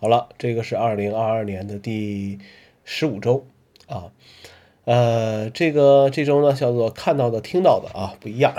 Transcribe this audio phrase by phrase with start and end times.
[0.00, 2.38] 好了，这个是二零二二年的第
[2.84, 3.44] 十五周
[3.88, 4.12] 啊，
[4.84, 8.54] 呃，这个这周呢叫做看到的、听到的啊不一样。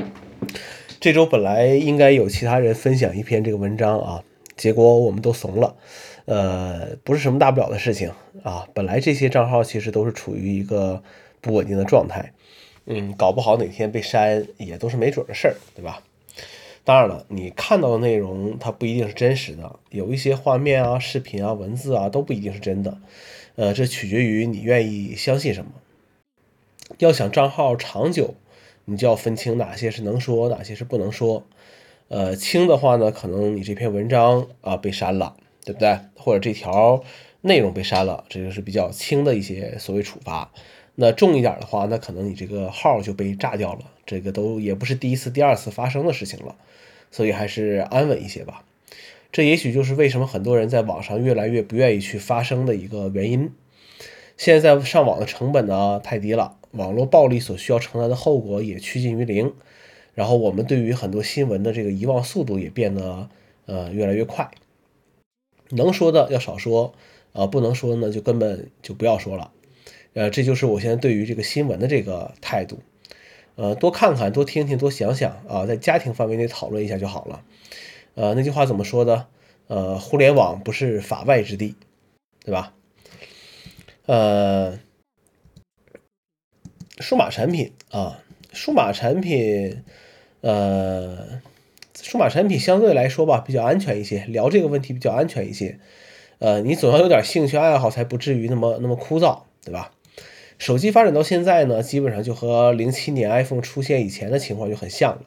[0.98, 4.24] 这周本来应该有其他人分享一篇这个文章啊，
[4.56, 5.76] 结果我们都怂了。
[6.24, 8.10] 呃，不是什么大不了的事情
[8.42, 8.66] 啊。
[8.72, 11.02] 本来这些账号其实都是处于一个
[11.42, 12.32] 不稳定的状态，
[12.86, 16.02] 嗯，搞不好哪天被删也都是没准的事儿，对吧？
[16.86, 22.98] 当然了，你看到的内容它不一定是真实的，有一些画面啊、视频啊、文字啊都不一定是真的。
[23.56, 25.72] 呃，这取决于你愿意相信什么。
[26.98, 28.36] 要想账号长久。
[28.88, 31.44] 你就要分清哪些是能说，哪些是不能说。
[32.06, 35.34] 呃，轻的话呢，可能你这篇文章啊被删了，
[35.64, 35.98] 对不对？
[36.14, 37.02] 或者这条
[37.40, 40.52] 内容被删了，这就是比较轻的一些所谓处罚。
[40.96, 46.56] 那重一点的话，那可能你这个号就被炸掉了，这个都也不是第一次、第二次发生的事情了，
[47.10, 48.64] 所以还是安稳一些吧。
[49.30, 53.52] 这也许就是为什么很多人在网上越来越不愿意去发声的一个原因。
[54.36, 56.56] 现在上网的成本呢太低了。
[56.72, 59.54] 网络暴力所需要承担的后果也趋近于零，
[60.12, 63.30] 然后我们对于很多新闻的这个遗忘速度也变得
[63.64, 64.50] 呃越来越快，
[65.70, 66.92] 能说的要少说，
[67.32, 69.52] 啊不能说呢就根本就不要说了，
[70.16, 72.80] 呃这就是我现在对于这个新闻的这个态度，
[73.54, 77.44] 呃多看看多听听多想想啊，在家庭范围内讨论一下就好了，
[78.14, 79.26] 呃那句话怎么说的？
[79.68, 81.76] 呃互联网不是法外之地，
[82.44, 82.72] 对吧？
[84.06, 84.80] 呃。
[86.98, 88.22] 数码产品啊，
[88.54, 89.82] 数码产品，
[90.40, 91.42] 呃，
[92.00, 95.78] 数码产品相对来说吧比较安全一些，聊这个问题比较安全一些。
[96.38, 99.92] 呃，你总要有点兴趣爱好，才不至于那么那么枯燥，对吧？
[100.58, 105.26] 手机发展到现在呢，基本上就和零七年 iPhone 出现以前的情况就很像了，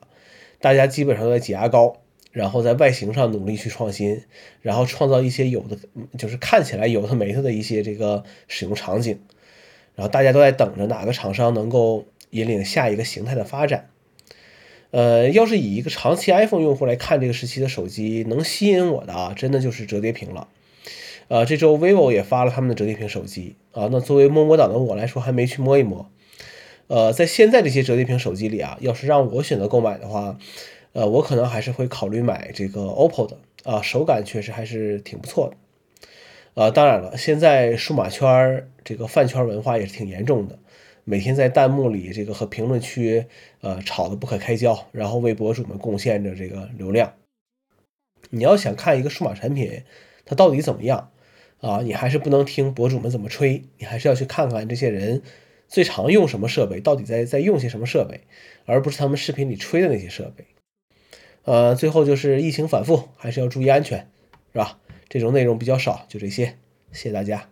[0.59, 1.97] 大家基本上都在挤牙膏，
[2.31, 4.23] 然后在外形上努力去创新，
[4.61, 5.77] 然后创造一些有的
[6.17, 9.19] 就是看起来有的没的的一些这个使用场景。
[9.95, 13.89] 然后大家都在等着哪个厂商能够引领下一个形态的发展。
[14.92, 20.48] 呃，要是以一个长期 iPhone 用户来看这个时期的手机，能吸引我的啊，真的就是折叠屏了。
[21.29, 23.87] 呃，这周 vivo 也发了他们的折叠屏手机啊。
[23.91, 26.09] 那作为摸摸党的我来说，还没去摸一摸。
[26.87, 30.39] 呃，在现在这些折叠屏手机里啊，要是让我选择购买的话，
[30.93, 36.63] 呃，我可能还是会考虑买这个 OPPO 的啊，手感确实还是挺不错的。
[36.63, 40.57] 啊，当然了，现在数码圈儿这个饭圈文化也是挺严重的，
[41.03, 43.27] 每天在弹幕里这个和评论区
[43.61, 47.13] 呃吵得不可开交，然后为博主们贡献着这个流量。
[48.31, 49.83] 你要想看一个数码产品
[50.25, 51.11] 它到底怎么样
[51.61, 55.21] 啊，你还是不能听博主们怎么吹，你还是要去看看这些人
[55.67, 58.21] 最常用什么设备，到底在在用些什么设备，
[58.65, 60.45] 而不是他们视频里吹的那些设备。
[61.43, 64.08] 呃，最后就是疫情反复，还是要注意安全，
[64.53, 64.80] 是吧？
[65.09, 66.58] 这种内容比较少，就这些，
[66.92, 67.49] 谢谢大家。